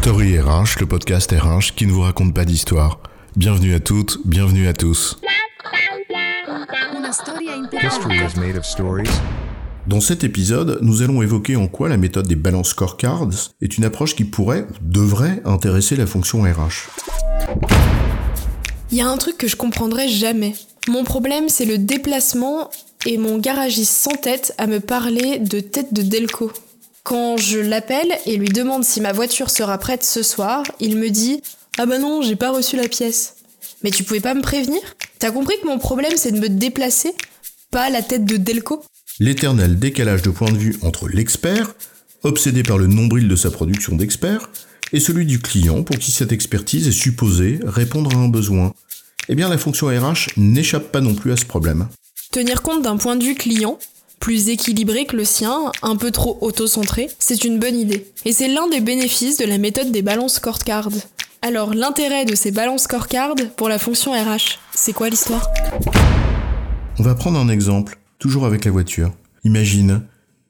[0.00, 3.00] Story RH, le podcast RH qui ne vous raconte pas d'histoire.
[3.36, 5.18] Bienvenue à toutes, bienvenue à tous.
[7.82, 9.10] History is made of stories.
[9.88, 13.84] Dans cet épisode, nous allons évoquer en quoi la méthode des balance scorecards est une
[13.84, 16.88] approche qui pourrait ou devrait intéresser la fonction RH.
[18.92, 20.54] Il y a un truc que je comprendrai jamais.
[20.88, 22.70] Mon problème, c'est le déplacement
[23.04, 26.52] et mon garagiste sans tête à me parler de tête de Delco.
[27.02, 31.08] Quand je l'appelle et lui demande si ma voiture sera prête ce soir, il me
[31.08, 31.42] dit
[31.78, 33.36] Ah bah non, j'ai pas reçu la pièce.
[33.82, 34.80] Mais tu pouvais pas me prévenir?
[35.18, 37.14] T'as compris que mon problème c'est de me déplacer,
[37.70, 38.84] pas la tête de Delco?
[39.20, 41.74] L'éternel décalage de point de vue entre l'expert,
[42.22, 44.50] obsédé par le nombril de sa production d'experts,
[44.92, 48.74] et celui du client pour qui cette expertise est supposée répondre à un besoin.
[49.28, 51.88] Eh bien la fonction RH n'échappe pas non plus à ce problème.
[52.30, 53.78] Tenir compte d'un point de vue client,
[54.20, 58.06] plus équilibré que le sien, un peu trop auto-centré, c'est une bonne idée.
[58.24, 60.90] Et c'est l'un des bénéfices de la méthode des balance scorecards.
[61.42, 65.48] Alors, l'intérêt de ces balance scorecards pour la fonction RH, c'est quoi l'histoire?
[66.98, 69.12] On va prendre un exemple, toujours avec la voiture.
[69.44, 70.02] Imagine,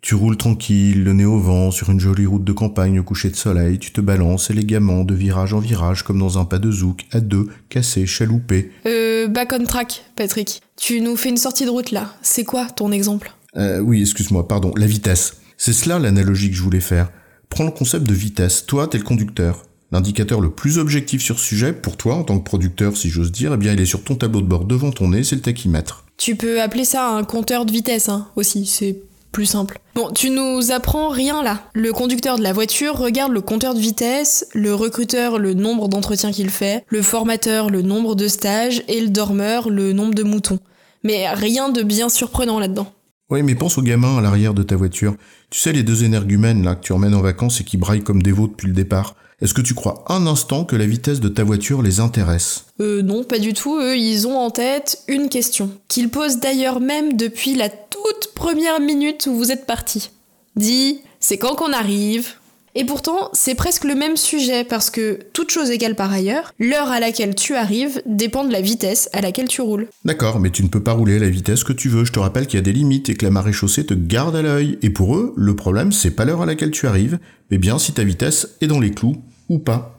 [0.00, 3.28] tu roules tranquille, le nez au vent, sur une jolie route de campagne au coucher
[3.28, 6.70] de soleil, tu te balances élégamment de virage en virage comme dans un pas de
[6.70, 8.70] zouk, à deux, cassé, chaloupé.
[8.86, 10.62] Euh, back on track, Patrick.
[10.76, 12.14] Tu nous fais une sortie de route là.
[12.22, 13.32] C'est quoi ton exemple?
[13.56, 15.38] Euh, oui, excuse-moi, pardon, la vitesse.
[15.56, 17.10] C'est cela l'analogie que je voulais faire.
[17.48, 18.66] Prends le concept de vitesse.
[18.66, 19.64] Toi, t'es le conducteur.
[19.92, 23.30] L'indicateur le plus objectif sur ce sujet, pour toi, en tant que producteur, si j'ose
[23.30, 25.42] dire, eh bien, il est sur ton tableau de bord devant ton nez, c'est le
[25.42, 26.04] tachymètre.
[26.16, 28.98] Tu peux appeler ça un compteur de vitesse, hein, aussi, c'est
[29.30, 29.78] plus simple.
[29.94, 31.62] Bon, tu nous apprends rien là.
[31.74, 36.32] Le conducteur de la voiture regarde le compteur de vitesse, le recruteur le nombre d'entretiens
[36.32, 40.58] qu'il fait, le formateur le nombre de stages et le dormeur le nombre de moutons.
[41.04, 42.90] Mais rien de bien surprenant là-dedans.
[43.28, 45.16] Oui, mais pense aux gamins à l'arrière de ta voiture.
[45.50, 48.22] Tu sais, les deux énergumènes là que tu emmènes en vacances et qui braillent comme
[48.22, 49.16] des veaux depuis le départ.
[49.42, 52.66] Est-ce que tu crois un instant que la vitesse de ta voiture les intéresse?
[52.80, 53.76] Euh, non, pas du tout.
[53.80, 58.80] Eux, ils ont en tête une question, qu'ils posent d'ailleurs même depuis la toute première
[58.80, 60.10] minute où vous êtes parti.
[60.54, 62.34] Dis, c'est quand qu'on arrive?
[62.78, 66.90] Et pourtant, c'est presque le même sujet parce que, toute chose égale par ailleurs, l'heure
[66.90, 69.88] à laquelle tu arrives dépend de la vitesse à laquelle tu roules.
[70.04, 72.04] D'accord, mais tu ne peux pas rouler à la vitesse que tu veux.
[72.04, 74.36] Je te rappelle qu'il y a des limites et que la marée chaussée te garde
[74.36, 74.78] à l'œil.
[74.82, 77.18] Et pour eux, le problème, c'est pas l'heure à laquelle tu arrives,
[77.50, 79.16] mais bien si ta vitesse est dans les clous
[79.48, 79.98] ou pas.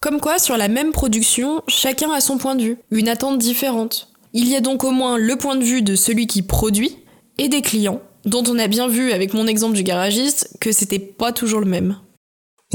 [0.00, 4.08] Comme quoi, sur la même production, chacun a son point de vue, une attente différente.
[4.32, 6.96] Il y a donc au moins le point de vue de celui qui produit
[7.36, 10.98] et des clients, dont on a bien vu avec mon exemple du garagiste que c'était
[10.98, 11.98] pas toujours le même.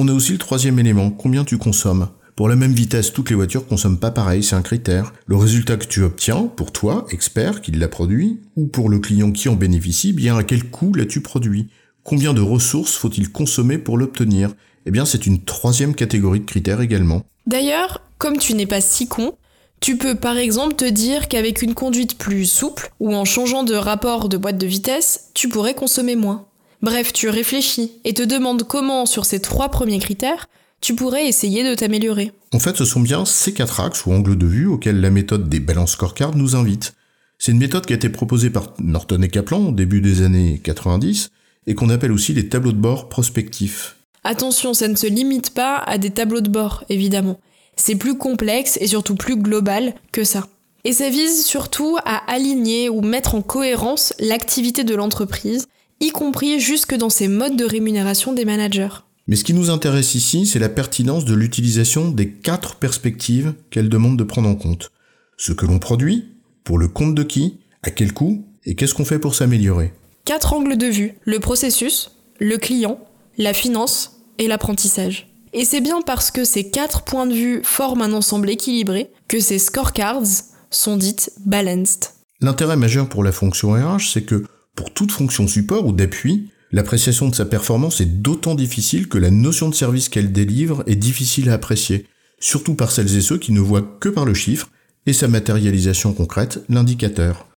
[0.02, 2.08] On a aussi le troisième élément, combien tu consommes.
[2.38, 5.12] Pour la même vitesse, toutes les voitures consomment pas pareil, c'est un critère.
[5.26, 9.34] Le résultat que tu obtiens, pour toi, expert, qui l'a produit, ou pour le client
[9.34, 11.68] qui en bénéficie, bien à quel coût l'as-tu produit?
[12.06, 14.54] Combien de ressources faut-il consommer pour l'obtenir?
[14.86, 17.24] Eh bien, c'est une troisième catégorie de critères également.
[17.46, 19.34] D'ailleurs, comme tu n'es pas si con,
[19.82, 23.76] tu peux par exemple te dire qu'avec une conduite plus souple, ou en changeant de
[23.76, 26.46] rapport de boîte de vitesse, tu pourrais consommer moins.
[26.82, 30.48] Bref, tu réfléchis et te demandes comment, sur ces trois premiers critères,
[30.80, 32.32] tu pourrais essayer de t'améliorer.
[32.54, 35.50] En fait, ce sont bien ces quatre axes ou angles de vue auxquels la méthode
[35.50, 36.94] des balance scorecards nous invite.
[37.38, 40.62] C'est une méthode qui a été proposée par Norton et Kaplan au début des années
[40.64, 41.32] 90
[41.68, 43.98] et qu'on appelle aussi les tableaux de bord prospectifs.
[44.24, 47.40] Attention, ça ne se limite pas à des tableaux de bord, évidemment.
[47.76, 50.48] C'est plus complexe et surtout plus global que ça.
[50.86, 55.68] Et ça vise surtout à aligner ou mettre en cohérence l'activité de l'entreprise,
[56.00, 58.90] y compris jusque dans ses modes de rémunération des managers.
[59.28, 63.90] Mais ce qui nous intéresse ici, c'est la pertinence de l'utilisation des quatre perspectives qu'elle
[63.90, 64.92] demande de prendre en compte.
[65.38, 66.26] Ce que l'on produit,
[66.64, 69.94] pour le compte de qui, à quel coût, et qu'est-ce qu'on fait pour s'améliorer.
[70.26, 73.00] Quatre angles de vue, le processus, le client,
[73.38, 75.28] la finance et l'apprentissage.
[75.54, 79.40] Et c'est bien parce que ces quatre points de vue forment un ensemble équilibré que
[79.40, 82.06] ces scorecards sont dites balanced.
[82.42, 84.44] L'intérêt majeur pour la fonction RH, c'est que
[84.80, 89.30] pour toute fonction support ou d'appui, l'appréciation de sa performance est d'autant difficile que la
[89.30, 92.06] notion de service qu'elle délivre est difficile à apprécier,
[92.40, 94.70] surtout par celles et ceux qui ne voient que par le chiffre
[95.06, 97.50] et sa matérialisation concrète, l'indicateur.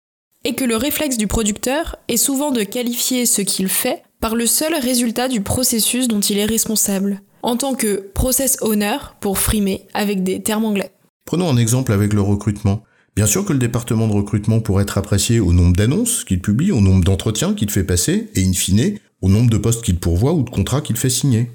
[0.46, 4.48] Et que le réflexe du producteur est souvent de qualifier ce qu'il fait par le
[4.48, 9.86] seul résultat du processus dont il est responsable, en tant que process owner pour frimer
[9.94, 10.90] avec des termes anglais.
[11.26, 12.82] Prenons un exemple avec le recrutement.
[13.16, 16.72] Bien sûr que le département de recrutement pourrait être apprécié au nombre d'annonces qu'il publie,
[16.72, 20.34] au nombre d'entretiens qu'il fait passer, et in fine, au nombre de postes qu'il pourvoit
[20.34, 21.52] ou de contrats qu'il fait signer.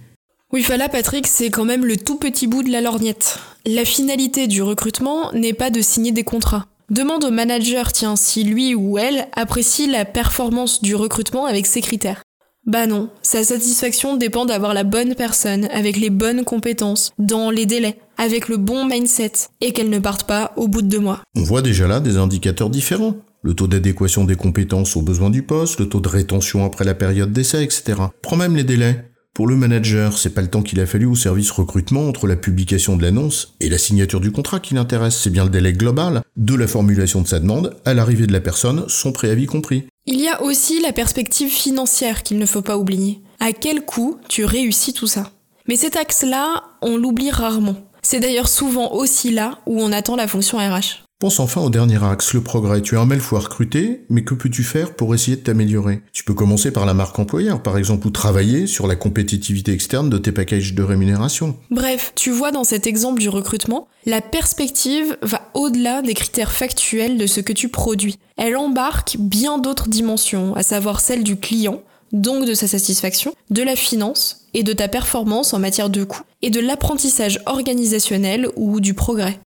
[0.53, 3.39] Oui, voilà Patrick, c'est quand même le tout petit bout de la lorgnette.
[3.65, 6.67] La finalité du recrutement n'est pas de signer des contrats.
[6.89, 11.81] Demande au manager, tiens, si lui ou elle apprécie la performance du recrutement avec ses
[11.81, 12.23] critères.
[12.67, 17.65] Bah non, sa satisfaction dépend d'avoir la bonne personne, avec les bonnes compétences, dans les
[17.65, 21.23] délais, avec le bon mindset, et qu'elle ne parte pas au bout de deux mois.
[21.37, 23.15] On voit déjà là des indicateurs différents.
[23.43, 26.95] Le taux d'adéquation des compétences aux besoins du poste, le taux de rétention après la
[26.95, 27.95] période d'essai, etc.
[28.21, 29.13] Prends même les délais.
[29.33, 32.35] Pour le manager, c'est pas le temps qu'il a fallu au service recrutement entre la
[32.35, 36.23] publication de l'annonce et la signature du contrat qui l'intéresse, c'est bien le délai global
[36.37, 39.85] de la formulation de sa demande à l'arrivée de la personne, son préavis compris.
[40.09, 43.21] Il y a aussi la perspective financière qu'il ne faut pas oublier.
[43.41, 45.33] À quel coût tu réussis tout ça?
[45.67, 47.75] Mais cet axe-là, on l'oublie rarement.
[48.03, 51.06] C'est d'ailleurs souvent aussi là où on attend la fonction RH.
[51.19, 52.83] Pense enfin au dernier axe, le progrès.
[52.83, 56.03] Tu as un faut recruter, mais que peux-tu faire pour essayer de t'améliorer?
[56.13, 60.11] Tu peux commencer par la marque employeur, par exemple, ou travailler sur la compétitivité externe
[60.11, 61.57] de tes packages de rémunération.
[61.71, 67.17] Bref, tu vois dans cet exemple du recrutement, la perspective va au-delà des critères factuels
[67.17, 68.19] de ce que tu produis.
[68.37, 71.81] Elle embarque bien d'autres dimensions, à savoir celle du client,
[72.13, 76.25] donc de sa satisfaction, de la finance et de ta performance en matière de coût,
[76.43, 79.41] et de l'apprentissage organisationnel ou du progrès.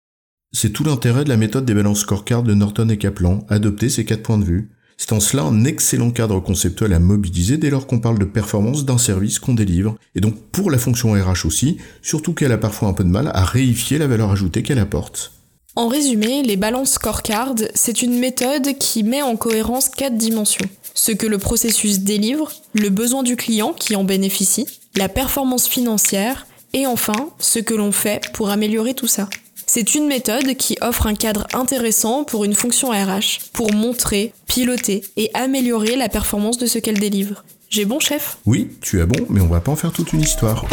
[0.58, 4.06] C'est tout l'intérêt de la méthode des balances scorecard de Norton et Kaplan, adopter ces
[4.06, 4.70] quatre points de vue.
[4.96, 8.86] C'est en cela un excellent cadre conceptuel à mobiliser dès lors qu'on parle de performance
[8.86, 12.88] d'un service qu'on délivre, et donc pour la fonction RH aussi, surtout qu'elle a parfois
[12.88, 15.32] un peu de mal à réifier la valeur ajoutée qu'elle apporte.
[15.74, 20.70] En résumé, les balances scorecard, c'est une méthode qui met en cohérence quatre dimensions.
[20.94, 26.46] Ce que le processus délivre, le besoin du client qui en bénéficie, la performance financière,
[26.72, 29.28] et enfin, ce que l'on fait pour améliorer tout ça.
[29.68, 35.02] C'est une méthode qui offre un cadre intéressant pour une fonction RH, pour montrer, piloter
[35.16, 37.44] et améliorer la performance de ce qu'elle délivre.
[37.68, 38.38] J'ai bon chef?
[38.46, 40.64] Oui, tu as bon, mais on va pas en faire toute une histoire.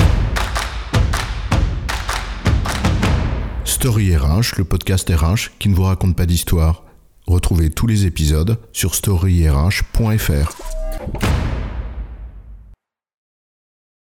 [3.66, 6.84] Story RH, le podcast RH qui ne vous raconte pas d'histoire.
[7.26, 10.83] Retrouvez tous les épisodes sur storyrh.fr.